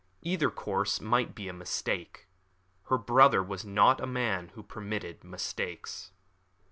Either 0.23 0.49
course 0.49 0.99
might 0.99 1.35
be 1.35 1.47
a 1.47 1.53
mistake. 1.53 2.25
Her 2.87 2.97
brother 2.97 3.43
was 3.43 3.63
not 3.63 4.01
a 4.01 4.07
man 4.07 4.47
who 4.55 4.63
permitted 4.63 5.23
mistakes. 5.23 6.09